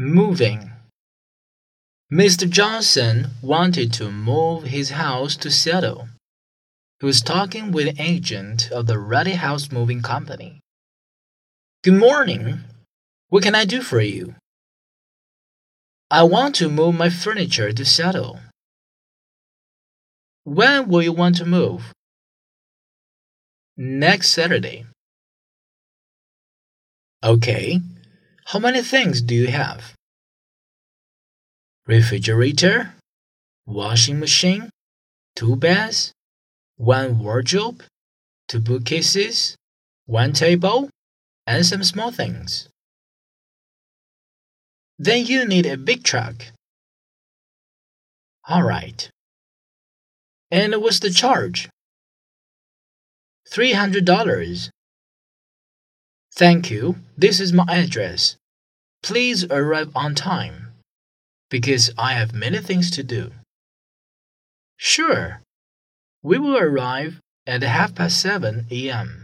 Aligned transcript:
Moving. 0.00 0.72
Mr. 2.10 2.48
Johnson 2.48 3.26
wanted 3.42 3.92
to 3.92 4.10
move 4.10 4.64
his 4.64 4.88
house 4.88 5.36
to 5.36 5.50
Seattle. 5.50 6.08
He 7.00 7.04
was 7.04 7.20
talking 7.20 7.70
with 7.70 7.86
an 7.86 8.00
agent 8.00 8.70
of 8.72 8.86
the 8.86 8.98
Ruddy 8.98 9.32
House 9.32 9.70
Moving 9.70 10.00
Company. 10.00 10.60
Good 11.84 11.98
morning. 11.98 12.60
What 13.28 13.42
can 13.42 13.54
I 13.54 13.66
do 13.66 13.82
for 13.82 14.00
you? 14.00 14.36
I 16.10 16.22
want 16.22 16.54
to 16.54 16.70
move 16.70 16.94
my 16.94 17.10
furniture 17.10 17.70
to 17.70 17.84
Seattle. 17.84 18.40
When 20.44 20.88
will 20.88 21.02
you 21.02 21.12
want 21.12 21.36
to 21.36 21.44
move? 21.44 21.92
Next 23.76 24.30
Saturday. 24.30 24.86
Okay. 27.22 27.82
How 28.46 28.58
many 28.58 28.82
things 28.82 29.22
do 29.22 29.34
you 29.34 29.48
have? 29.48 29.94
Refrigerator, 31.86 32.94
washing 33.66 34.18
machine, 34.18 34.70
two 35.36 35.56
beds, 35.56 36.12
one 36.76 37.18
wardrobe, 37.18 37.82
two 38.48 38.60
bookcases, 38.60 39.56
one 40.06 40.32
table, 40.32 40.88
and 41.46 41.64
some 41.64 41.84
small 41.84 42.10
things. 42.10 42.68
Then 44.98 45.24
you 45.26 45.46
need 45.46 45.66
a 45.66 45.76
big 45.76 46.02
truck. 46.04 46.46
All 48.48 48.62
right. 48.62 49.08
And 50.50 50.74
what's 50.82 50.98
the 51.00 51.10
charge? 51.10 51.68
$300. 53.50 54.70
Thank 56.40 56.70
you. 56.70 56.96
This 57.18 57.38
is 57.38 57.52
my 57.52 57.66
address. 57.68 58.36
Please 59.02 59.44
arrive 59.44 59.90
on 59.94 60.14
time 60.14 60.72
because 61.50 61.92
I 61.98 62.14
have 62.14 62.32
many 62.32 62.60
things 62.60 62.90
to 62.92 63.02
do. 63.02 63.32
Sure. 64.78 65.42
We 66.22 66.38
will 66.38 66.56
arrive 66.56 67.20
at 67.46 67.60
half 67.62 67.94
past 67.94 68.18
seven 68.18 68.66
a.m. 68.70 69.19